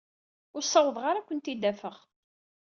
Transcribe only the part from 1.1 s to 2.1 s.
ad kent-id-afeɣ.